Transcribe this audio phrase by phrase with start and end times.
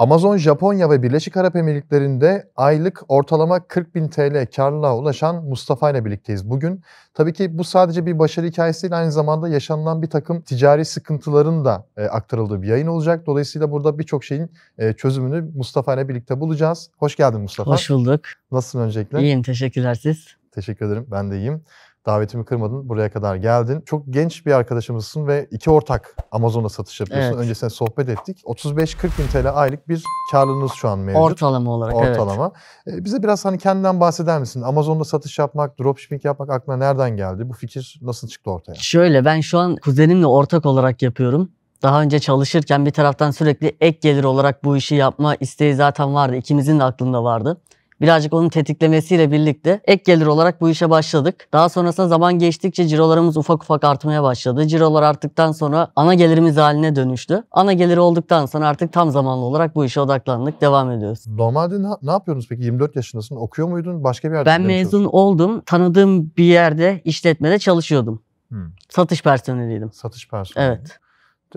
[0.00, 6.04] Amazon, Japonya ve Birleşik Arap Emirlikleri'nde aylık ortalama 40 bin TL karlılığa ulaşan Mustafa ile
[6.04, 6.82] birlikteyiz bugün.
[7.14, 11.64] Tabii ki bu sadece bir başarı hikayesi değil, aynı zamanda yaşanılan bir takım ticari sıkıntıların
[11.64, 13.26] da e, aktarıldığı bir yayın olacak.
[13.26, 16.90] Dolayısıyla burada birçok şeyin e, çözümünü Mustafa ile birlikte bulacağız.
[16.98, 17.70] Hoş geldin Mustafa.
[17.70, 18.20] Hoş bulduk.
[18.52, 19.20] Nasılsın öncelikle?
[19.22, 20.26] İyiyim, teşekkürler siz.
[20.52, 21.62] Teşekkür ederim, ben de iyiyim.
[22.06, 23.82] Davetimi kırmadın, buraya kadar geldin.
[23.86, 27.28] Çok genç bir arkadaşımızsın ve iki ortak Amazon'da satış yapıyorsun.
[27.28, 27.38] Evet.
[27.38, 28.42] Öncesinde sohbet ettik.
[28.44, 31.22] 35-40 bin TL aylık bir karlılığınız şu an mevcut.
[31.22, 32.18] Ortalama olarak evet.
[32.18, 32.52] Ortalama.
[32.86, 34.62] Ee, bize biraz hani kendinden bahseder misin?
[34.62, 37.48] Amazon'da satış yapmak, dropshipping yapmak aklına nereden geldi?
[37.48, 38.74] Bu fikir nasıl çıktı ortaya?
[38.74, 41.50] Şöyle ben şu an kuzenimle ortak olarak yapıyorum.
[41.82, 46.36] Daha önce çalışırken bir taraftan sürekli ek gelir olarak bu işi yapma isteği zaten vardı.
[46.36, 47.60] İkimizin de aklında vardı.
[48.00, 51.48] Birazcık onun tetiklemesiyle birlikte ek gelir olarak bu işe başladık.
[51.52, 54.66] Daha sonrasında zaman geçtikçe cirolarımız ufak ufak artmaya başladı.
[54.66, 57.44] Cirolar arttıktan sonra ana gelirimiz haline dönüştü.
[57.50, 60.60] Ana geliri olduktan sonra artık tam zamanlı olarak bu işe odaklandık.
[60.60, 61.26] Devam ediyoruz.
[61.26, 62.62] Normalde ne, ne yapıyordunuz peki?
[62.62, 63.36] 24 yaşındasın.
[63.36, 64.04] Okuyor muydun?
[64.04, 65.60] Başka bir yerde Ben mezun oldum.
[65.66, 68.22] Tanıdığım bir yerde işletmede çalışıyordum.
[68.48, 68.66] Hmm.
[68.88, 69.92] Satış personeliydim.
[69.92, 70.66] Satış personeli.
[70.66, 70.98] Evet.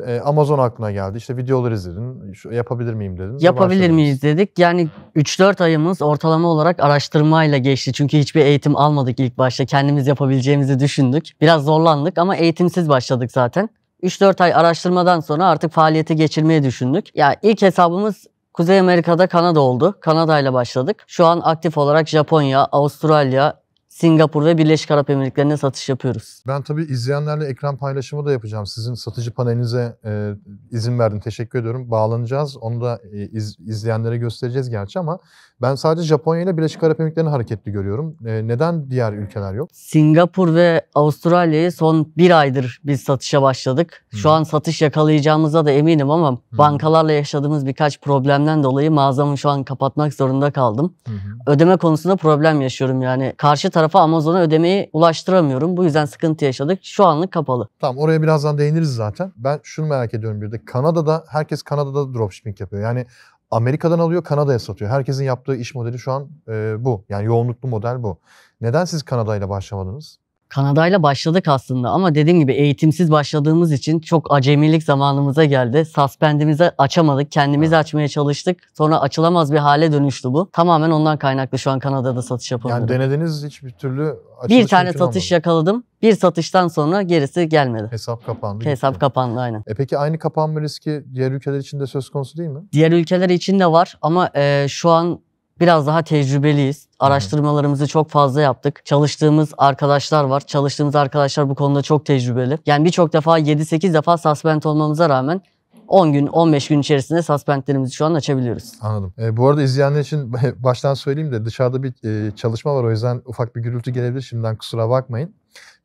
[0.07, 1.17] Ee, Amazon aklına geldi.
[1.17, 2.33] İşte videoları izledin.
[2.33, 3.37] Şu, yapabilir miyim dedin.
[3.39, 4.59] Yapabilir miyiz dedik.
[4.59, 7.93] Yani 3-4 ayımız ortalama olarak araştırmayla geçti.
[7.93, 9.65] Çünkü hiçbir eğitim almadık ilk başta.
[9.65, 11.41] Kendimiz yapabileceğimizi düşündük.
[11.41, 13.69] Biraz zorlandık ama eğitimsiz başladık zaten.
[14.03, 17.15] 3-4 ay araştırmadan sonra artık faaliyete geçirmeyi düşündük.
[17.15, 19.95] Ya ilk hesabımız Kuzey Amerika'da Kanada oldu.
[19.99, 21.03] Kanada ile başladık.
[21.07, 23.62] Şu an aktif olarak Japonya, Avustralya,
[23.97, 26.43] Singapur ve Birleşik Arap Emirlikleri'ne satış yapıyoruz.
[26.47, 28.65] Ben tabii izleyenlerle ekran paylaşımı da yapacağım.
[28.65, 30.31] Sizin satıcı panelinize e,
[30.71, 31.19] izin verdin.
[31.19, 31.91] Teşekkür ediyorum.
[31.91, 32.57] Bağlanacağız.
[32.57, 35.19] Onu da e, iz- izleyenlere göstereceğiz gerçi ama
[35.61, 38.15] ben sadece Japonya ile Birleşik Arap Emirlikleri'ni hareketli görüyorum.
[38.25, 39.69] E, neden diğer ülkeler yok?
[39.73, 44.05] Singapur ve Avustralya'yı son bir aydır biz satışa başladık.
[44.11, 44.33] Şu Hı.
[44.33, 50.13] an satış yakalayacağımıza da eminim ama bankalarla yaşadığımız birkaç problemden dolayı mağazamı şu an kapatmak
[50.13, 50.93] zorunda kaldım.
[51.07, 51.11] Hı.
[51.47, 53.33] Ödeme konusunda problem yaşıyorum yani.
[53.37, 55.77] Karşı tarafa Amazon'a ödemeyi ulaştıramıyorum.
[55.77, 56.79] Bu yüzden sıkıntı yaşadık.
[56.83, 57.69] Şu anlık kapalı.
[57.79, 59.33] Tamam oraya birazdan değiniriz zaten.
[59.35, 60.65] Ben şunu merak ediyorum bir de.
[60.65, 62.83] Kanada'da herkes Kanada'da dropshipping yapıyor.
[62.83, 63.05] Yani
[63.51, 64.91] Amerika'dan alıyor Kanada'ya satıyor.
[64.91, 67.05] Herkesin yaptığı iş modeli şu an e, bu.
[67.09, 68.19] Yani yoğunluklu model bu.
[68.61, 70.19] Neden siz Kanada ile başlamadınız?
[70.53, 75.85] Kanada'yla başladık aslında ama dediğim gibi eğitimsiz başladığımız için çok acemilik zamanımıza geldi.
[75.85, 77.31] Suspendimizi açamadık.
[77.31, 77.79] Kendimiz Evet.
[77.79, 78.57] açmaya çalıştık.
[78.77, 80.49] Sonra açılamaz bir hale dönüştü bu.
[80.51, 82.87] Tamamen ondan kaynaklı şu an Kanada'da satış yapamıyorum.
[82.87, 84.15] Yani denediniz hiçbir türlü
[84.49, 85.33] bir tane satış olmadı.
[85.33, 85.83] yakaladım.
[86.01, 87.87] Bir satıştan sonra gerisi gelmedi.
[87.89, 88.65] Hesap kapandı.
[88.65, 88.99] Hesap gitti.
[88.99, 89.63] kapandı aynen.
[89.67, 92.59] E peki aynı kapanma riski diğer ülkeler için de söz konusu değil mi?
[92.71, 95.19] Diğer ülkeler için de var ama e, şu an
[95.59, 96.87] biraz daha tecrübeliyiz.
[96.99, 98.85] Araştırmalarımızı çok fazla yaptık.
[98.85, 100.39] Çalıştığımız arkadaşlar var.
[100.47, 102.57] Çalıştığımız arkadaşlar bu konuda çok tecrübeli.
[102.65, 105.41] Yani birçok defa 7-8 defa suspend olmamıza rağmen
[105.87, 108.71] 10 gün 15 gün içerisinde suspendlerimizi şu an açabiliyoruz.
[108.81, 109.13] Anladım.
[109.19, 113.21] E, bu arada izleyenler için baştan söyleyeyim de dışarıda bir e, çalışma var o yüzden
[113.25, 114.21] ufak bir gürültü gelebilir.
[114.21, 115.35] Şimdiden kusura bakmayın.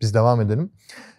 [0.00, 0.70] Biz devam edelim.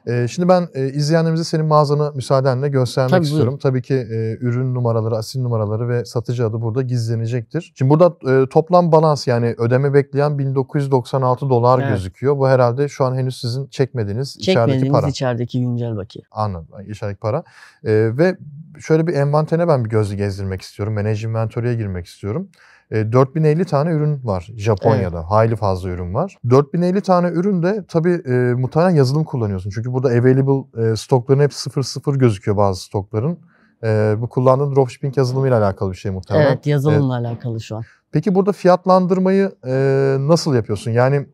[0.07, 3.57] E, şimdi ben e, izleyenlerimize senin mağazanı müsaadenle göstermek Tabii, istiyorum.
[3.57, 7.73] Tabii ki e, ürün numaraları, asil numaraları ve satıcı adı burada gizlenecektir.
[7.75, 11.89] Şimdi burada e, toplam balans yani ödeme bekleyen 1996 dolar Evet.
[11.91, 12.37] gözüküyor.
[12.37, 15.09] Bu herhalde şu an henüz sizin çekmediğiniz içerideki Çekmediğimiz para.
[15.09, 16.23] içerideki güncel bakiye.
[16.31, 16.67] Anladım.
[16.87, 17.43] İçerideki para.
[17.83, 18.37] Ee, ve
[18.79, 20.93] şöyle bir envanterine ben bir gözü gezdirmek istiyorum.
[20.93, 22.49] Manage inventory'e girmek istiyorum.
[22.91, 25.29] Ee, 4050 tane ürün var Japonya'da.
[25.29, 26.37] Hayli fazla ürün var.
[26.49, 29.69] 4050 tane ürün de tabii e, muhtemelen yazılım kullanıyorsun.
[29.69, 33.39] Çünkü burada available e, stokların hep 00 gözüküyor bazı stokların.
[33.83, 36.47] E, bu kullandığın dropshipping yazılımıyla alakalı bir şey muhtemelen.
[36.47, 37.83] Evet yazılımla alakalı şu an.
[38.11, 39.73] Peki burada fiyatlandırmayı e,
[40.19, 40.91] nasıl yapıyorsun?
[40.91, 41.27] Yani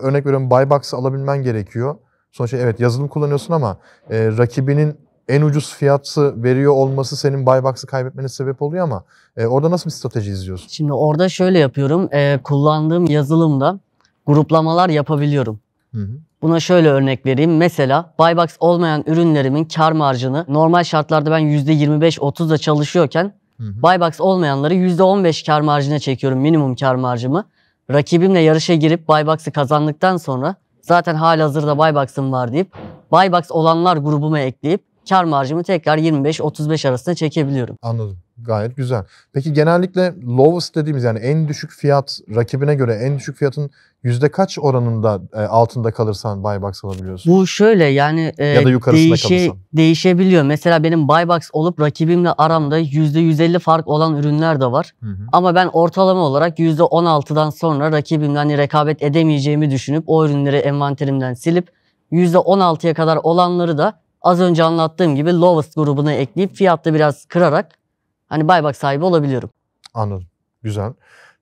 [0.00, 1.94] örnek veriyorum buy box alabilmen gerekiyor.
[2.32, 3.76] Sonuçta evet yazılım kullanıyorsun ama
[4.10, 4.96] e, rakibinin
[5.28, 9.04] en ucuz fiyatı veriyor olması senin buy box'ı kaybetmene sebep oluyor ama
[9.36, 10.68] e, orada nasıl bir strateji izliyorsun?
[10.68, 12.08] Şimdi orada şöyle yapıyorum.
[12.12, 13.78] Ee, kullandığım yazılımda
[14.26, 15.60] gruplamalar yapabiliyorum.
[15.94, 16.10] Hı hı.
[16.42, 17.56] Buna şöyle örnek vereyim.
[17.56, 23.82] Mesela Buybox olmayan ürünlerimin kar marjını normal şartlarda ben %25-30'da çalışıyorken Hı hı.
[23.82, 27.44] Buybox olmayanları %15 kar marjına çekiyorum minimum kar marjımı.
[27.90, 32.72] Rakibimle yarışa girip Buybox'ı kazandıktan sonra zaten halihazırda Buybox'ım var deyip
[33.12, 37.76] Buybox olanlar grubuma ekleyip kar marjımı tekrar 25-35 arasında çekebiliyorum.
[37.82, 38.18] Anladım.
[38.38, 39.04] Gayet güzel.
[39.32, 43.70] Peki genellikle lowest dediğimiz yani en düşük fiyat rakibine göre en düşük fiyatın
[44.02, 47.32] yüzde kaç oranında e, altında kalırsan buy box alabiliyorsun?
[47.32, 49.56] Bu şöyle yani e, Ya da yukarısında değişe- kalırsan.
[49.72, 50.42] değişebiliyor.
[50.42, 54.92] Mesela benim Buybox olup rakibimle aramda %150 fark olan ürünler de var.
[55.02, 55.16] Hı hı.
[55.32, 61.68] Ama ben ortalama olarak %16'dan sonra rakibimle hani rekabet edemeyeceğimi düşünüp o ürünleri envanterimden silip
[62.12, 67.72] %16'ya kadar olanları da az önce anlattığım gibi lowest grubuna ekleyip fiyatta biraz kırarak
[68.26, 69.50] hani buyback sahibi olabiliyorum.
[69.94, 70.26] Anladım.
[70.62, 70.92] Güzel.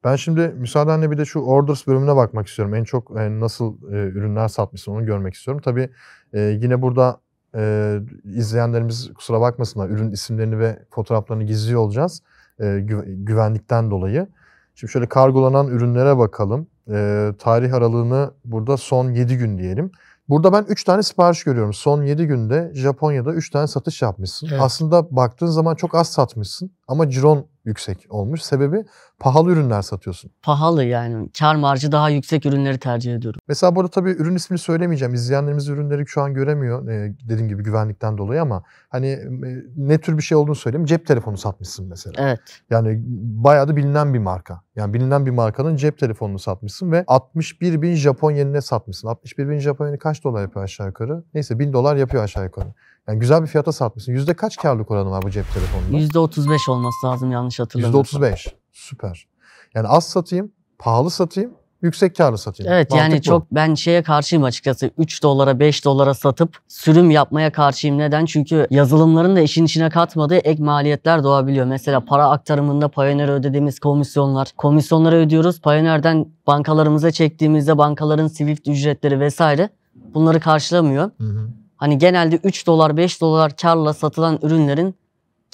[0.04, 2.74] Ben şimdi müsaadenle bir de şu orders bölümüne bakmak istiyorum.
[2.74, 5.62] En çok e, nasıl e, ürünler satmışsın onu görmek istiyorum.
[5.64, 5.90] Tabii
[6.32, 7.20] e, yine burada
[7.54, 9.88] e, izleyenlerimiz kusura bakmasınlar.
[9.88, 12.22] Ürün isimlerini ve fotoğraflarını gizliyor olacağız.
[12.58, 14.26] E, gü- güvenlikten dolayı.
[14.74, 16.66] Şimdi şöyle kargolanan ürünlere bakalım.
[16.90, 19.90] E, tarih aralığını burada son 7 gün diyelim.
[20.30, 21.72] Burada ben 3 tane sipariş görüyorum.
[21.72, 24.48] Son 7 günde Japonya'da 3 tane satış yapmışsın.
[24.50, 24.60] Evet.
[24.62, 28.42] Aslında baktığın zaman çok az satmışsın ama ciron yüksek olmuş.
[28.42, 28.84] Sebebi
[29.18, 30.30] pahalı ürünler satıyorsun.
[30.42, 31.28] Pahalı yani.
[31.38, 33.40] Kar marjı daha yüksek ürünleri tercih ediyorum.
[33.48, 35.14] Mesela burada tabii ürün ismini söylemeyeceğim.
[35.14, 36.88] İzleyenlerimiz ürünleri şu an göremiyor.
[36.88, 39.28] Ee, dediğim gibi güvenlikten dolayı ama hani e,
[39.76, 40.86] ne tür bir şey olduğunu söyleyeyim.
[40.86, 42.14] Cep telefonu satmışsın mesela.
[42.18, 42.40] Evet.
[42.70, 43.02] Yani
[43.44, 44.62] bayağı da bilinen bir marka.
[44.76, 49.08] Yani bilinen bir markanın cep telefonunu satmışsın ve 61 bin Japon yenine satmışsın.
[49.08, 51.24] 61 bin Japon yeni kaç dolar yapıyor aşağı yukarı?
[51.34, 52.68] Neyse 1000 dolar yapıyor aşağı yukarı.
[53.08, 54.12] Yani güzel bir fiyata satmışsın.
[54.12, 56.18] Yüzde kaç karlılık oranı var bu cep telefonunda?
[56.18, 58.22] %35 olması lazım yanlış hatırlamıyorsam.
[58.22, 58.46] %35.
[58.72, 59.26] Süper.
[59.74, 62.72] Yani az satayım, pahalı satayım, yüksek karlı satayım.
[62.72, 63.22] Evet Mantık yani bu.
[63.22, 64.90] çok ben şeye karşıyım açıkçası.
[64.98, 67.98] 3 dolara 5 dolara satıp sürüm yapmaya karşıyım.
[67.98, 68.24] Neden?
[68.24, 71.66] Çünkü yazılımların da işin içine katmadığı ek maliyetler doğabiliyor.
[71.66, 74.48] Mesela para aktarımında Payoneer'e ödediğimiz komisyonlar.
[74.56, 75.60] Komisyonları ödüyoruz.
[75.60, 81.10] Payoneer'den bankalarımıza çektiğimizde bankaların Swift ücretleri vesaire bunları karşılamıyor.
[81.18, 81.48] Hı hı.
[81.80, 84.94] Hani genelde 3 dolar 5 dolar karla satılan ürünlerin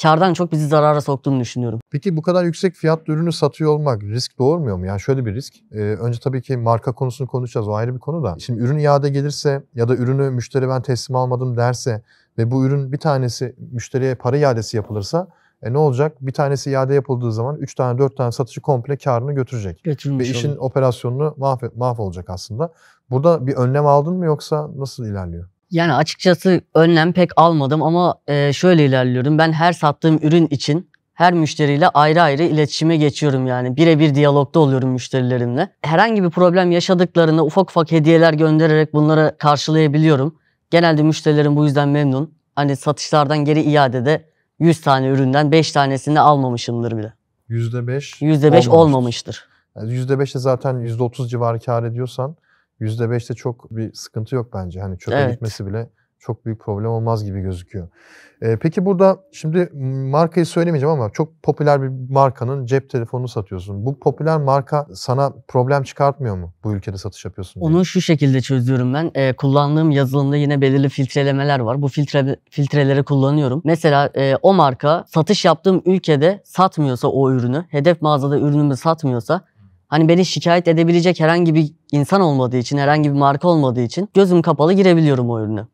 [0.03, 1.81] kardan çok bizi zarara soktuğunu düşünüyorum.
[1.91, 4.87] Peki bu kadar yüksek fiyatlı ürünü satıyor olmak risk doğurmuyor mu?
[4.87, 5.55] Yani şöyle bir risk.
[5.73, 7.69] Ee, önce tabii ki marka konusunu konuşacağız.
[7.69, 8.37] O ayrı bir konu da.
[8.39, 12.03] Şimdi ürün iade gelirse ya da ürünü müşteri ben teslim almadım derse
[12.39, 15.29] ve bu ürün bir tanesi müşteriye para iadesi yapılırsa
[15.63, 16.17] e ne olacak?
[16.21, 19.87] Bir tanesi iade yapıldığı zaman 3 tane 4 tane satıcı komple karını götürecek.
[19.87, 20.63] Ve Götürmüş işin oluyor.
[20.63, 22.73] operasyonunu mahvet, mahvolacak aslında.
[23.11, 25.49] Burada bir önlem aldın mı yoksa nasıl ilerliyor?
[25.71, 29.39] Yani açıkçası önlem pek almadım ama e, şöyle ilerliyorum.
[29.39, 33.77] Ben her sattığım ürün için her müşteriyle ayrı ayrı iletişime geçiyorum yani.
[33.77, 35.69] Birebir diyalogda oluyorum müşterilerimle.
[35.83, 40.39] Herhangi bir problem yaşadıklarında ufak ufak hediyeler göndererek bunları karşılayabiliyorum.
[40.71, 42.35] Genelde müşterilerim bu yüzden memnun.
[42.55, 47.13] Hani satışlardan geri iadede 100 tane üründen 5 tanesini almamışımdır bile.
[47.49, 49.49] %5 %5 olmamıştır.
[49.77, 52.37] Yani %5'te zaten %30 civarı kar ediyorsan
[52.81, 54.81] %5'te çok bir sıkıntı yok bence.
[54.81, 55.33] Hani çöpe Evet.
[55.33, 55.89] gitmesi bile
[56.19, 57.89] çok büyük problem olmaz gibi gözüküyor.
[58.43, 59.71] Ee, peki burada şimdi
[60.11, 63.87] markayı söylemeyeceğim ama çok popüler bir markanın cep telefonunu satıyorsun.
[63.87, 67.71] Bu popüler marka sana problem çıkartmıyor mu bu ülkede satış yapıyorsun diye?
[67.71, 69.11] Onu şu şekilde çözüyorum ben.
[69.15, 71.83] Ee, kullandığım yazılımda yine belirli filtrelemeler var.
[71.83, 73.63] Bu filtre filtreleri kullanıyorum.
[73.65, 79.45] Mesela e, o marka satış yaptığım ülkede satmıyorsa o ürünü, hedef mağazada ürünümü satmıyorsa
[79.89, 84.43] hani beni şikayet edebilecek herhangi bir insan olmadığı için, herhangi bir marka olmadığı için gözüm
[84.43, 85.67] kapalı girebiliyorum o ürüne.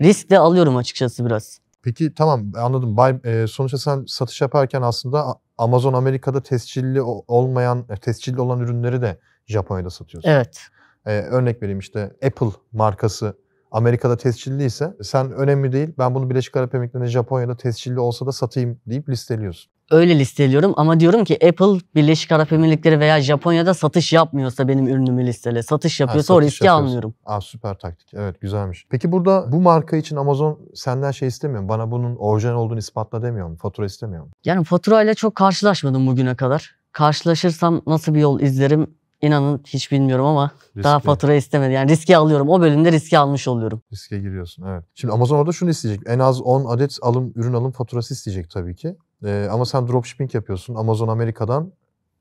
[0.00, 1.58] Risk de alıyorum açıkçası biraz.
[1.82, 2.96] Peki tamam anladım.
[2.96, 9.02] Bay, e, sonuçta sen satış yaparken aslında Amazon Amerika'da tescilli olmayan, e, tescilli olan ürünleri
[9.02, 10.30] de Japonya'da satıyorsun.
[10.30, 10.60] Evet.
[11.06, 13.36] Ee, örnek vereyim işte Apple markası
[13.70, 18.80] Amerika'da tescilliyse sen önemli değil ben bunu Birleşik Arap Emirlikleri'nde Japonya'da tescilli olsa da satayım
[18.86, 19.72] deyip listeliyorsun.
[19.90, 25.26] Öyle listeliyorum ama diyorum ki Apple Birleşik Arap Emirlikleri veya Japonya'da satış yapmıyorsa benim ürünümü
[25.26, 25.62] listele.
[25.62, 26.86] Satış yapıyorsa o satış riski yapıyorsun.
[26.86, 27.14] almıyorum.
[27.26, 28.86] Aa süper taktik evet güzelmiş.
[28.90, 31.68] Peki burada bu marka için Amazon senden şey istemiyor mu?
[31.68, 33.56] Bana bunun orijinal olduğunu ispatla demiyor mu?
[33.56, 34.30] Fatura istemiyor mu?
[34.44, 36.74] Yani faturayla çok karşılaşmadım bugüne kadar.
[36.92, 38.86] Karşılaşırsam nasıl bir yol izlerim
[39.22, 40.50] inanın hiç bilmiyorum ama
[40.82, 41.06] daha Riskli.
[41.06, 41.72] fatura istemedi.
[41.72, 42.48] Yani riski alıyorum.
[42.48, 43.82] O bölümde riski almış oluyorum.
[43.92, 44.84] Riske giriyorsun evet.
[44.94, 46.02] Şimdi Amazon orada şunu isteyecek.
[46.06, 48.96] En az 10 adet alım ürün alım faturası isteyecek tabii ki.
[49.24, 50.74] Ee, ama sen dropshipping yapıyorsun.
[50.74, 51.72] Amazon Amerika'dan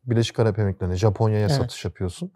[0.06, 1.52] Birleşik Arap Emirlikleri'ne, Japonya'ya Evet.
[1.52, 2.32] satış yapıyorsun.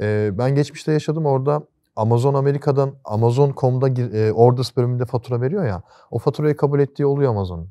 [0.00, 1.62] Ee, ben geçmişte yaşadım orada.
[1.96, 5.82] Amazon Amerika'dan Amazon.com'da e, orders bölümünde fatura veriyor ya.
[6.10, 7.68] O faturayı kabul ettiği oluyor Amazon'un.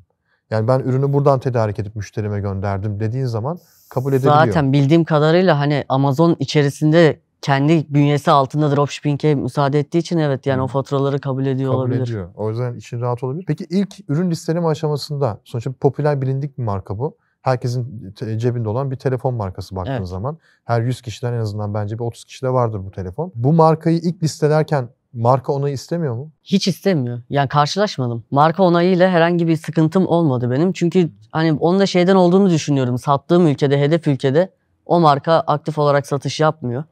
[0.50, 4.46] Yani ben ürünü buradan tedarik edip müşterime gönderdim dediğin zaman kabul edebiliyor.
[4.46, 10.62] Zaten bildiğim kadarıyla hani Amazon içerisinde kendi bünyesi altında dropshipping'e müsaade ettiği için evet yani
[10.62, 12.02] o faturaları kabul ediyor kabul olabilir.
[12.02, 12.28] ediyor.
[12.34, 13.44] O yüzden için rahat olabilir.
[13.48, 17.16] Peki ilk ürün listeleme aşamasında sonuçta popüler bilindik bir marka bu.
[17.42, 20.08] Herkesin cebinde olan bir telefon markası baktığın Evet.
[20.08, 20.38] zaman.
[20.64, 23.32] Her 100 kişiden en azından bence bir 30 kişide vardır bu telefon.
[23.34, 26.30] Bu markayı ilk listelerken marka onayı istemiyor mu?
[26.44, 27.22] Hiç istemiyor.
[27.30, 28.24] Yani karşılaşmadım.
[28.30, 30.72] Marka onayıyla herhangi bir sıkıntım olmadı benim.
[30.72, 32.98] Çünkü hani onun da şeyden olduğunu düşünüyorum.
[32.98, 34.52] Sattığım ülkede, hedef ülkede
[34.86, 36.84] o marka aktif olarak satış yapmıyor.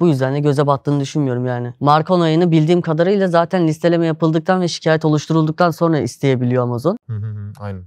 [0.00, 1.74] Bu yüzden de göze battığını düşünmüyorum yani.
[1.80, 6.98] Marka onayını bildiğim kadarıyla zaten listeleme yapıldıktan ve şikayet oluşturulduktan sonra isteyebiliyor Amazon.
[7.06, 7.82] Hı hı hı, Aynen.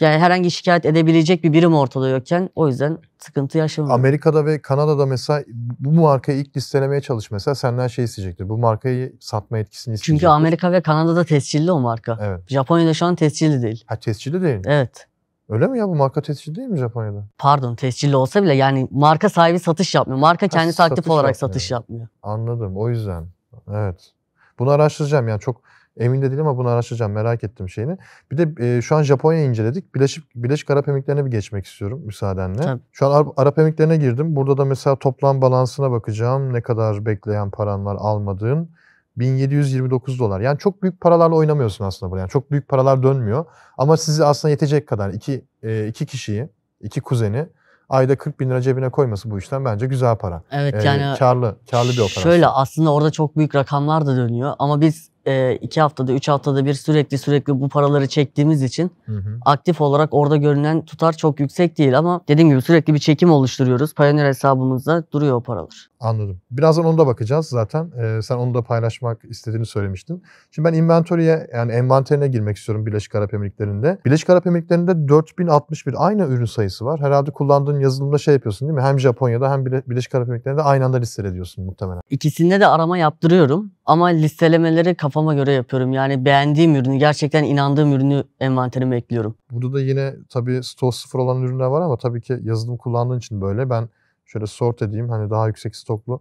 [0.00, 4.00] Yani herhangi şikayet edebilecek bir birim ortada yokken o yüzden sıkıntı yaşamıyorum.
[4.00, 5.44] Amerika'da ve Kanada'da mesela
[5.78, 8.48] bu markayı ilk listelemeye çalış mesela senden şey isteyecektir.
[8.48, 10.12] Bu markayı satma etkisini isteyecektir.
[10.12, 12.18] Çünkü Amerika ve Kanada'da tescilli o marka.
[12.22, 12.40] Evet.
[12.48, 13.84] Japonya'da şu an tescilli değil.
[13.86, 14.60] Ha tescilli değil.
[14.64, 15.06] Evet.
[15.52, 17.24] Öyle mi ya bu marka tescil değil mi Japonya'da?
[17.38, 20.20] Pardon tescilli olsa bile yani marka sahibi satış yapmıyor.
[20.20, 21.52] Marka kendisi aktif satış olarak yapmıyor.
[21.52, 22.08] satış yapmıyor.
[22.22, 23.26] Anladım o yüzden.
[23.72, 24.12] Evet.
[24.58, 25.60] Bunu araştıracağım yani çok
[25.96, 27.98] emin de değilim ama bunu araştıracağım merak ettim şeyini.
[28.30, 29.94] Bir de e, şu an Japonya'yı inceledik.
[29.94, 32.62] Birleşik, Birleşik Arap Emirlikleri'ne bir geçmek istiyorum müsaadenle.
[32.62, 32.80] Tabii.
[32.92, 34.36] Şu an Arap, Arap Emirlikleri'ne girdim.
[34.36, 36.52] Burada da mesela toplam balansına bakacağım.
[36.52, 38.68] Ne kadar bekleyen paran var almadığın.
[39.16, 40.40] 1729 dolar.
[40.40, 42.20] Yani çok büyük paralarla oynamıyorsun aslında burada.
[42.20, 43.44] Yani çok büyük paralar dönmüyor.
[43.78, 46.48] Ama size aslında yetecek kadar iki, e, iki kişiyi,
[46.80, 47.46] iki kuzeni
[47.88, 50.42] ayda 40 bin lira cebine koyması bu işten bence güzel para.
[50.50, 52.22] Evet Ee, yani karlı, karlı bir operasyon.
[52.22, 56.64] Şöyle aslında orada çok büyük rakamlar da dönüyor ama biz e, iki haftada, üç haftada
[56.64, 59.38] bir sürekli sürekli bu paraları çektiğimiz için Hı hı.
[59.44, 63.94] aktif olarak orada görünen tutar çok yüksek değil ama dediğim gibi sürekli bir çekim oluşturuyoruz.
[63.94, 65.88] Payoneer hesabımızda duruyor o paralar.
[66.02, 66.40] Anladım.
[66.50, 67.90] Birazdan onu da bakacağız zaten.
[67.98, 70.22] Ee, sen onu da paylaşmak istediğini söylemiştin.
[70.50, 73.98] Şimdi ben inventory'e yani envanterine girmek istiyorum Birleşik Arap Emirlikleri'nde.
[74.06, 77.00] Birleşik Arap Emirlikleri'nde 4061 aynı ürün sayısı var.
[77.00, 78.82] Herhalde kullandığın yazılımda şey yapıyorsun değil mi?
[78.82, 82.00] Hem Japonya'da hem Birleşik Arap Emirlikleri'nde aynı anda listeliyorsun muhtemelen.
[82.10, 85.92] İkisinde de arama yaptırıyorum ama listelemeleri kafama göre yapıyorum.
[85.92, 89.34] Yani beğendiğim ürünü, gerçekten inandığım ürünü envanterime ekliyorum.
[89.50, 93.40] Burada da yine tabii stok sıfır olan ürünler var ama tabii ki yazılım kullandığın için
[93.40, 93.70] böyle.
[93.70, 93.88] Ben
[94.32, 96.20] şöyle sort edeyim hani daha yüksek stoklu.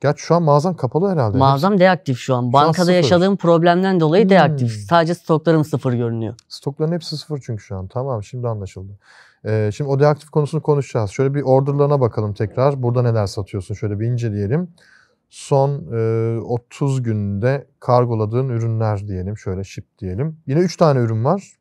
[0.00, 1.38] Gerçi şu an mağazan kapalı herhalde.
[1.38, 2.52] Mağazam deaktif şu an.
[2.52, 2.92] Bankada sıfır.
[2.92, 4.30] yaşadığım problemden dolayı Hmm.
[4.30, 4.72] deaktif.
[4.72, 6.34] Sadece stoklarım sıfır görünüyor.
[6.48, 7.86] Stokların hepsi sıfır çünkü şu an.
[7.86, 8.92] Tamam şimdi anlaşıldı.
[9.44, 11.10] Ee, şimdi o deaktif konusunu konuşacağız.
[11.10, 12.82] Şöyle bir orderlarına bakalım tekrar.
[12.82, 14.68] Burada neler satıyorsun şöyle bir inceleyelim.
[15.30, 19.38] Son e, 30 günde kargoladığın ürünler diyelim.
[19.38, 20.36] Şöyle ship diyelim.
[20.46, 21.52] Yine 3 tane ürün var.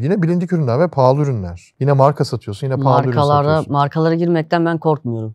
[0.00, 1.72] Yine bilindik ürünler ve pahalı ürünler.
[1.80, 3.72] Yine marka satıyorsun, yine pahalı ürün Markalara, satıyorsun.
[3.72, 5.34] markalara girmekten ben korkmuyorum.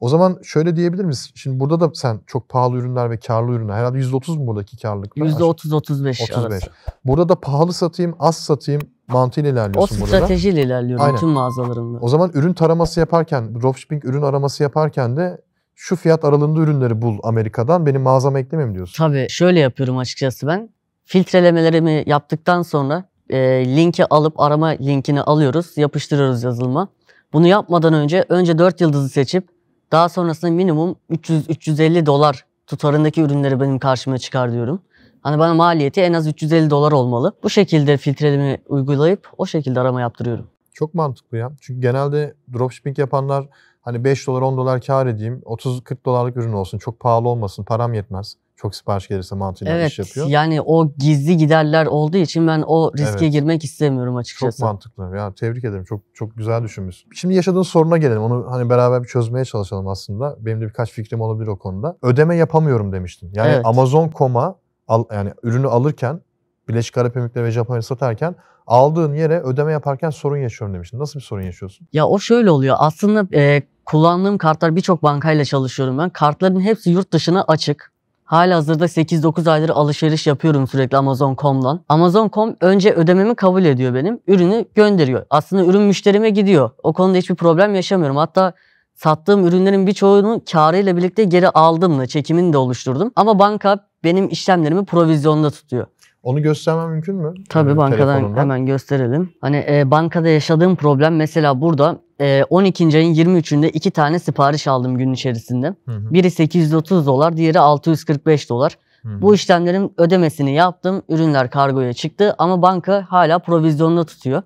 [0.00, 1.30] O zaman şöyle diyebilir miyiz?
[1.34, 3.74] Şimdi burada da sen çok pahalı ürünler ve karlı ürünler.
[3.74, 5.20] Herhalde %30 mu buradaki karlılıkta?
[5.20, 6.30] %30-35 35.
[6.36, 6.70] arası.
[7.04, 10.16] Burada da pahalı satayım, az satayım mantığıyla O ilerliyorsun burada da.
[10.16, 11.18] stratejiyle ilerliyorum Aynen.
[11.18, 11.98] tüm mağazalarımda.
[11.98, 15.40] O zaman ürün taraması yaparken, dropshipping ürün araması yaparken de
[15.74, 19.04] şu fiyat aralığında ürünleri bul Amerika'dan benim mağazama eklemem diyorsun.
[19.06, 20.68] Tabii şöyle yapıyorum açıkçası ben.
[21.04, 26.88] Filtrelemelerimi yaptıktan sonra e, linki alıp arama linkini alıyoruz, yapıştırıyoruz yazılıma.
[27.32, 29.48] Bunu yapmadan önce önce 4 yıldızı seçip
[29.92, 34.82] daha sonrasında minimum 300-350 dolar tutarındaki ürünleri benim karşıma çıkar diyorum.
[35.20, 37.32] Hani bana maliyeti en az 350 dolar olmalı.
[37.42, 40.46] Bu şekilde filtreleme uygulayıp o şekilde arama yaptırıyorum.
[40.72, 41.52] Çok mantıklı ya.
[41.60, 43.48] Çünkü genelde dropshipping yapanlar
[43.80, 47.94] hani 5 dolar 10 dolar kar edeyim 30-40 dolarlık ürün olsun çok pahalı olmasın param
[47.94, 48.36] yetmez.
[48.62, 50.26] Çok sipariş gelirse mantığıyla Evet iş yapıyor.
[50.26, 53.32] yani o gizli giderler olduğu için ben o riske Evet.
[53.32, 54.64] girmek istemiyorum Çok açıkçası.
[54.64, 55.16] mantıklı.
[55.16, 55.84] Ya tebrik ederim.
[55.84, 57.10] Çok çok güzel düşünmüşsün.
[57.14, 58.22] Şimdi yaşadığın soruna gelelim.
[58.22, 60.36] Onu hani beraber bir çözmeye çalışalım aslında.
[60.40, 61.96] Benim de birkaç fikrim olabilir o konuda.
[62.02, 63.30] Ödeme yapamıyorum demiştin.
[63.34, 63.66] Yani Evet.
[63.66, 64.54] Amazon.com'a
[64.88, 66.20] al, yani ürünü alırken
[66.68, 68.34] Birleşik Arap Emirlikleri ve Japonya'ya satarken
[68.66, 70.98] aldığın yere ödeme yaparken sorun yaşıyorum demiştin.
[70.98, 71.88] Nasıl bir sorun yaşıyorsun?
[71.92, 72.76] Ya o şöyle oluyor.
[72.78, 76.10] Aslında e, kullandığım kartlar birçok bankayla çalışıyorum ben.
[76.10, 77.91] Kartların hepsi yurt dışına açık.
[78.32, 81.80] Hala hazırda 8-9 aydır alışveriş yapıyorum sürekli Amazon.com'dan.
[81.88, 84.20] Amazon.com önce ödememi kabul ediyor benim.
[84.26, 85.26] Ürünü gönderiyor.
[85.30, 86.70] Aslında ürün müşterime gidiyor.
[86.82, 88.16] O konuda hiçbir problem yaşamıyorum.
[88.16, 88.52] Hatta
[88.94, 93.12] sattığım ürünlerin birçoğunu karıyla birlikte geri aldım da çekimini de oluşturdum.
[93.16, 95.86] Ama banka benim işlemlerimi provizyonda tutuyor.
[96.22, 97.34] Onu göstermem mümkün mü?
[97.48, 98.40] Tabii Ee, bankadan telefonundan.
[98.40, 99.32] hemen gösterelim.
[99.40, 102.84] Hani e, bankada yaşadığım problem mesela burada e, 12.
[102.98, 105.66] ayın 23'ünde iki tane sipariş aldım gün içerisinde.
[105.66, 108.78] Hı hı, Biri 830 dolar, diğeri 645 dolar.
[109.02, 109.22] hı hı.
[109.22, 111.02] Bu işlemlerin ödemesini yaptım.
[111.08, 114.42] Ürünler kargoya çıktı ama banka hala provizyonda tutuyor.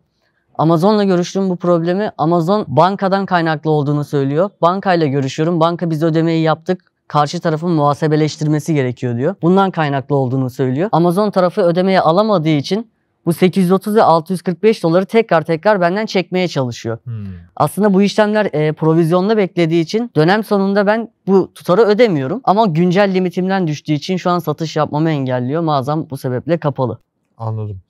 [0.59, 2.11] Amazon'la görüştüm bu problemi.
[2.19, 4.51] Amazon bankadan kaynaklı olduğunu söylüyor.
[4.63, 5.61] Bankayla görüşüyorum.
[5.61, 6.81] Banka biz ödemeyi yaptık.
[7.09, 9.35] Karşı tarafın muhasebeleştirmesi gerekiyor diyor.
[9.43, 10.89] Bundan kaynaklı olduğunu söylüyor.
[10.93, 12.91] Amazon tarafı ödemeyi alamadığı için
[13.27, 16.99] bu 830 ve 645 doları tekrar tekrar benden çekmeye çalışıyor.
[17.05, 17.27] Hmm.
[17.57, 22.41] Aslında bu işlemler e, provizyonda beklediği için dönem sonunda ben bu tutarı ödemiyorum.
[22.45, 25.63] Ama güncel limitimden düştüğü için şu an satış yapmamı engelliyor.
[25.63, 26.99] Mağazam bu sebeple kapalı.
[27.39, 27.81] Anladım.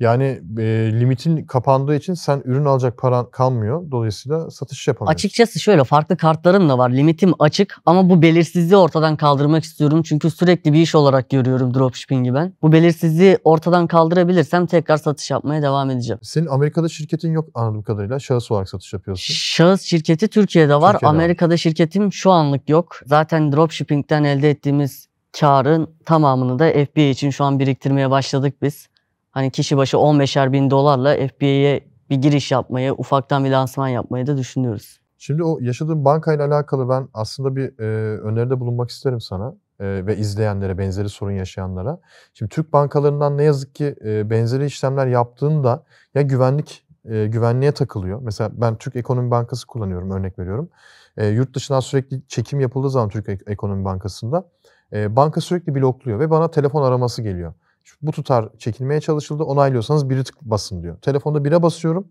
[0.00, 3.90] Yani e, limitin kapandığı için sen ürün alacak paran kalmıyor.
[3.90, 5.14] Dolayısıyla satış yapamıyorsun.
[5.14, 6.90] Açıkçası şöyle farklı kartlarım da var.
[6.90, 10.02] Limitim açık ama bu belirsizliği ortadan kaldırmak istiyorum.
[10.02, 12.52] Çünkü sürekli bir iş olarak görüyorum dropshipping'i ben.
[12.62, 16.18] Bu belirsizliği ortadan kaldırabilirsem tekrar satış yapmaya devam edeceğim.
[16.22, 18.18] Senin Amerika'da şirketin yok anladığım kadarıyla.
[18.18, 19.34] Şahıs olarak satış yapıyorsun.
[19.34, 20.92] Şahıs şirketi Türkiye'de var.
[20.92, 21.18] Türkiye'de var.
[21.18, 23.00] Amerika'da şirketim şu anlık yok.
[23.06, 25.08] Zaten dropshipping'den elde ettiğimiz
[25.40, 28.88] karın tamamını da FBA için şu an biriktirmeye başladık biz.
[29.36, 34.36] Hani kişi başı 15'er bin dolarla FBA'ye bir giriş yapmayı, ufaktan bir lansman yapmayı da
[34.36, 35.00] düşünüyoruz.
[35.18, 40.16] Şimdi o yaşadığın bankayla alakalı ben aslında bir e, öneride bulunmak isterim sana e, ve
[40.16, 41.98] izleyenlere, benzeri sorun yaşayanlara.
[42.34, 48.20] Şimdi Türk bankalarından ne yazık ki e, benzeri işlemler yaptığında ya güvenlik e, güvenliğe takılıyor.
[48.22, 50.68] Mesela ben Türk Ekonomi Bankası kullanıyorum örnek veriyorum.
[51.16, 54.48] E, yurt dışından sürekli çekim yapıldığı zaman Türk Ek- Ekonomi Bankası'nda
[54.92, 57.54] e, banka sürekli blokluyor ve bana telefon araması geliyor.
[58.02, 59.42] Bu tutar çekilmeye çalışıldı.
[59.42, 60.96] Onaylıyorsanız biri tık basın diyor.
[61.00, 62.08] Telefonda bire basıyorum.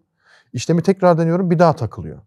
[0.54, 1.52] İşlemi tekrar deniyorum.
[1.52, 2.18] Bir daha takılıyor.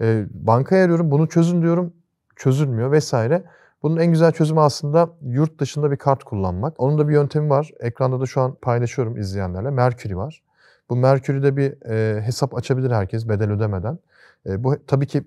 [0.00, 1.10] E, bankaya arıyorum.
[1.10, 1.92] Bunu çözün diyorum.
[2.36, 3.44] Çözülmüyor vesaire.
[3.82, 6.80] Bunun en güzel çözümü aslında yurt dışında bir kart kullanmak.
[6.80, 7.70] Onun da bir yöntemi var.
[7.80, 9.70] Ekranda da şu an paylaşıyorum izleyenlerle.
[9.70, 10.42] Mercury var.
[10.90, 13.98] Bu Mercury'de bir e, hesap açabilir herkes bedel ödemeden.
[14.46, 15.24] E, bu tabii ki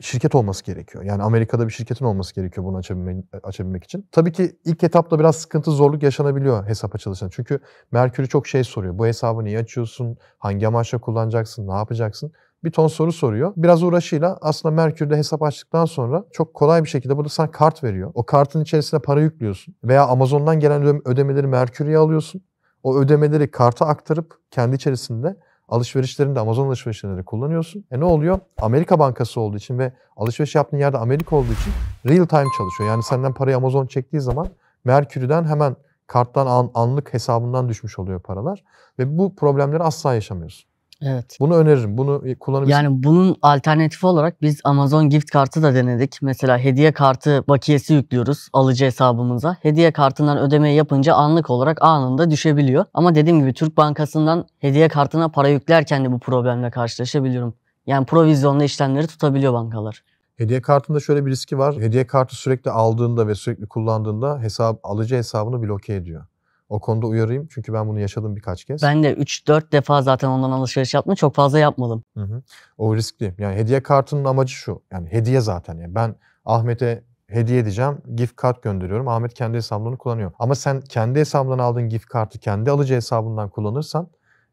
[0.00, 1.04] şirket olması gerekiyor.
[1.04, 4.08] Yani Amerika'da bir şirketin olması gerekiyor bunu açabilmek, açabilmek için.
[4.12, 7.30] Tabii ki ilk etapta biraz sıkıntı, zorluk yaşanabiliyor hesap açılışında.
[7.30, 7.60] Çünkü
[7.92, 8.98] Mercury çok şey soruyor.
[8.98, 10.16] Bu hesabı niye açıyorsun?
[10.38, 11.68] Hangi amaçla kullanacaksın?
[11.68, 12.32] Ne yapacaksın?
[12.64, 13.52] Bir ton soru soruyor.
[13.56, 18.10] Biraz uğraşıyla aslında Mercury'de hesap açtıktan sonra çok kolay bir şekilde burada sana kart veriyor.
[18.14, 19.74] O kartın içerisine para yüklüyorsun.
[19.84, 22.42] Veya Amazon'dan gelen ödem- ödemeleri Mercury'ye alıyorsun.
[22.82, 25.36] O ödemeleri karta aktarıp kendi içerisinde
[25.68, 27.84] alışverişlerinde Amazon alışverişlerinde de kullanıyorsun.
[27.90, 28.38] E ne oluyor?
[28.58, 31.72] Amerika bankası olduğu için ve alışveriş yaptığın yerde Amerika olduğu için
[32.06, 32.90] real time çalışıyor.
[32.90, 34.46] Yani senden parayı Amazon çektiği zaman
[34.84, 38.64] Mercury'den hemen karttan an- anlık hesabından düşmüş oluyor paralar.
[38.98, 40.70] Ve bu problemleri asla yaşamıyorsun.
[41.06, 41.36] Evet.
[41.40, 41.98] Bunu öneririm.
[41.98, 42.82] Bunu kullanabilirsin.
[42.82, 46.18] Yani bunun alternatifi olarak biz Amazon gift kartı da denedik.
[46.22, 49.56] Mesela hediye kartı bakiyesi yüklüyoruz alıcı hesabımıza.
[49.62, 52.84] Hediye kartından ödemeyi yapınca anlık olarak anında düşebiliyor.
[52.94, 57.54] Ama dediğim gibi Türk Bankası'ndan hediye kartına para yüklerken de bu problemle karşılaşabiliyorum.
[57.86, 60.02] Yani provizyonlu işlemleri tutabiliyor bankalar.
[60.36, 61.76] Hediye kartında şöyle bir riski var.
[61.76, 66.26] Hediye kartı sürekli aldığında ve sürekli kullandığında hesap alıcı hesabını bloke ediyor.
[66.74, 68.82] O konuda uyarayım çünkü ben bunu yaşadım birkaç kez.
[68.82, 71.14] Ben de 3-4 defa zaten ondan alışveriş yaptım.
[71.14, 72.04] Çok fazla yapmadım.
[72.16, 72.42] Hı hı.
[72.78, 73.34] O riskli.
[73.38, 74.82] Yani hediye kartının amacı şu.
[74.92, 75.78] Yani hediye zaten.
[75.78, 76.14] Yani ben
[76.44, 77.98] Ahmet'e hediye edeceğim.
[78.14, 79.08] Gift kart gönderiyorum.
[79.08, 80.32] Ahmet kendi hesabını kullanıyor.
[80.38, 84.08] Ama sen kendi hesabından aldığın gift kartı kendi alıcı hesabından kullanırsan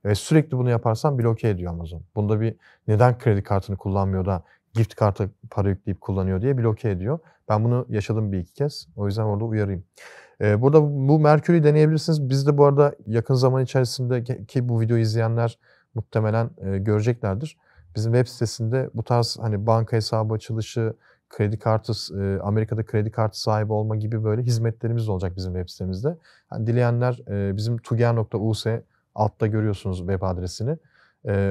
[0.06, 2.02] ve sürekli bunu yaparsan bloke ediyor Amazon.
[2.16, 2.56] Bunda bir
[2.88, 7.20] neden kredi kartını kullanmıyor da gift kartı para yükleyip kullanıyor diye bloke ediyor.
[7.50, 8.88] Ben bunu yaşadım bir iki kez.
[8.96, 9.84] O yüzden orada uyarayım.
[10.42, 12.30] Ee, burada bu Mercury'yi deneyebilirsiniz.
[12.30, 15.60] Biz de bu arada yakın zaman içerisinde ki- bu videoyu izleyenler
[15.96, 17.58] muhtemelen e, göreceklerdir.
[17.96, 20.94] Bizim web sitesinde bu tarz hani banka hesabı açılışı,
[21.30, 26.18] kredi kartı, e, Amerika'da kredi kartı sahibi olma gibi böyle hizmetlerimiz olacak bizim web sitemizde.
[26.48, 28.66] Hani dileyenler e, bizim tuger.us
[29.16, 30.78] altta görüyorsunuz web adresini.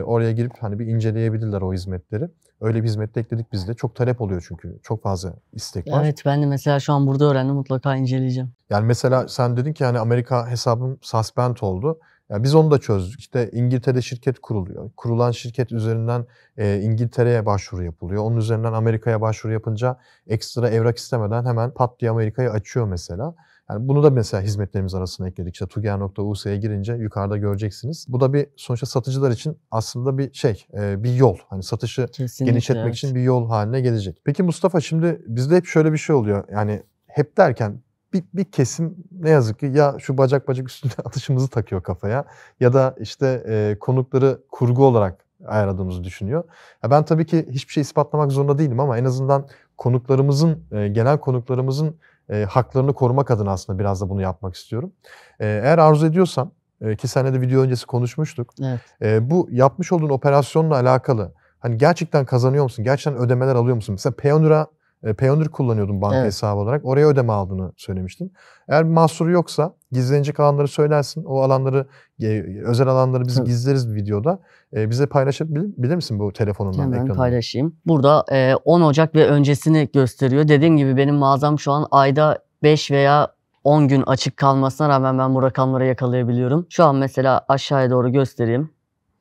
[0.04, 2.28] Oraya girip hani bir inceleyebilirler o hizmetleri.
[2.60, 3.74] Öyle bir hizmet ekledik biz de.
[3.74, 4.78] Çok talep oluyor çünkü.
[4.82, 6.04] Çok fazla istek var.
[6.04, 7.54] Evet ben de mesela şu an burada öğrendim.
[7.54, 8.52] Mutlaka inceleyeceğim.
[8.70, 11.98] Yani mesela sen dedin ki hani Amerika hesabım suspend oldu.
[12.30, 13.20] Ya biz onu da çözdük.
[13.20, 14.90] İşte İngiltere'de şirket kuruluyor.
[14.96, 18.24] Kurulan şirket üzerinden e, İngiltere'ye başvuru yapılıyor.
[18.24, 23.34] Onun üzerinden Amerika'ya başvuru yapınca ekstra evrak istemeden hemen pat diye Amerika'yı açıyor mesela.
[23.70, 25.54] Yani bunu da mesela hizmetlerimiz arasına ekledik.
[25.54, 28.06] İşte tuger.us'ye girince yukarıda göreceksiniz.
[28.08, 31.36] Bu da bir sonuçta satıcılar için aslında bir şey, e, bir yol.
[31.48, 32.52] Hani satışı Kesinlikle.
[32.52, 32.94] genişletmek evet.
[32.94, 34.18] için bir yol haline gelecek.
[34.24, 36.44] Peki Mustafa şimdi bizde hep şöyle bir şey oluyor.
[36.52, 37.80] Yani hep derken
[38.12, 42.24] bir, bir kesim ne yazık ki ya şu bacak bacak üstünde atışımızı takıyor kafaya
[42.60, 46.44] ya da işte e, konukları kurgu olarak ayarladığımızı düşünüyor.
[46.82, 51.18] Ya ben tabii ki hiçbir şey ispatlamak zorunda değilim ama en azından konuklarımızın, e, genel
[51.18, 51.96] konuklarımızın
[52.30, 54.92] e, haklarını korumak adına aslında biraz da bunu yapmak istiyorum.
[55.40, 58.54] E, eğer arzu ediyorsan e, ki seninle de video öncesi konuşmuştuk.
[58.62, 58.80] Evet.
[59.02, 62.84] E, bu yapmış olduğun operasyonla alakalı hani gerçekten kazanıyor musun?
[62.84, 63.92] Gerçekten ödemeler alıyor musun?
[63.92, 64.66] Mesela Payoneer'a
[65.04, 66.26] e, Payoneer kullanıyordun banka Evet.
[66.26, 66.84] hesabı olarak.
[66.84, 68.32] Oraya ödeme aldığını söylemiştin.
[68.68, 71.24] Eğer bir mahsuru yoksa gizlenecek alanları söylersin.
[71.24, 71.86] O alanları,
[72.22, 74.38] e, özel alanları biz gizleriz videoda.
[74.76, 77.16] E, bize paylaşabilir bilir misin bu telefonundan, Hemen ekranından?
[77.16, 77.76] paylaşayım.
[77.86, 80.48] Burada e, 10 Ocak ve öncesini gösteriyor.
[80.48, 83.28] Dediğim gibi benim mağazam şu an ayda 5 veya
[83.64, 86.66] 10 gün açık kalmasına rağmen ben bu rakamları yakalayabiliyorum.
[86.70, 88.70] Şu an mesela aşağıya doğru göstereyim.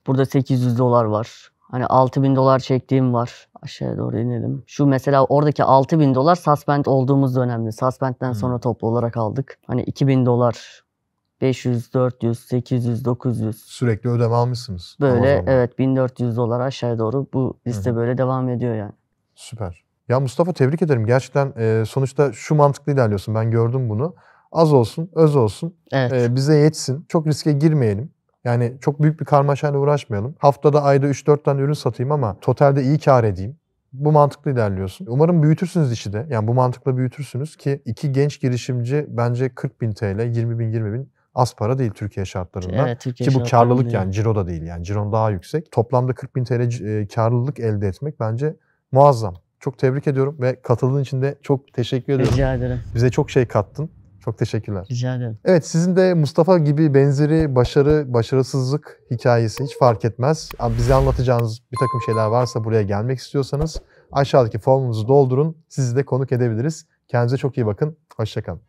[0.07, 1.49] Burada 800 dolar var.
[1.71, 3.47] Hani 6000 dolar çektiğim var.
[3.62, 4.63] Aşağıya doğru inelim.
[4.67, 7.71] Şu mesela oradaki 6000 dolar suspend olduğumuz dönemde.
[7.71, 8.36] Suspend'den Hmm.
[8.36, 9.60] sonra toplu olarak aldık.
[9.67, 10.84] Hani 2000 dolar,
[11.41, 13.58] 500, 400, 800, 900.
[13.65, 14.97] Sürekli ödeme almışsınız.
[15.01, 17.95] Böyle evet 1400 dolar aşağıya doğru bu liste hı.
[17.95, 18.93] böyle devam ediyor yani.
[19.36, 19.84] Süper.
[20.10, 21.05] Ya Mustafa tebrik ederim.
[21.05, 23.36] Gerçekten e, sonuçta şu mantıklı ilerliyorsun.
[23.36, 24.15] Ben gördüm bunu.
[24.51, 25.75] Az olsun, öz olsun.
[25.91, 26.13] Evet.
[26.13, 27.05] e, bize yetsin.
[27.10, 28.12] Çok riske girmeyelim.
[28.43, 30.36] Yani çok büyük bir karmaşayla uğraşmayalım.
[30.39, 33.56] Haftada ayda 3-4 tane ürün satayım ama totalde iyi kar edeyim.
[33.93, 35.06] Bu mantıklı ilerliyorsun.
[35.10, 36.28] Umarım büyütürsünüz işi de.
[36.30, 40.93] Yani bu mantıkla büyütürsünüz ki iki genç girişimci bence 40 bin TL, 20 bin, 20
[40.93, 42.88] bin az para değil Türkiye şartlarında.
[42.88, 43.93] Evet, Türkiye Ki bu karlılık değil.
[43.95, 45.71] yani ciro da değil yani ciron daha yüksek.
[45.71, 48.56] Toplamda 40 bin TL e, karlılık elde etmek bence
[48.91, 49.34] muazzam.
[49.60, 52.34] Çok tebrik ediyorum ve katıldığın için de çok teşekkür ediyorum.
[52.34, 52.80] Rica ederim.
[52.95, 53.89] Bize çok şey kattın.
[54.25, 54.88] Çok teşekkürler.
[54.91, 55.38] Rica ederim.
[55.45, 60.49] Evet sizin de Mustafa gibi benzeri başarı, başarısızlık hikayesi hiç fark etmez.
[60.77, 65.58] Bize anlatacağınız bir takım şeyler varsa buraya gelmek istiyorsanız aşağıdaki formumuzu doldurun.
[65.69, 66.86] Sizi de konuk edebiliriz.
[67.08, 67.97] Kendinize çok iyi bakın.
[68.17, 68.62] Hoşçakalın.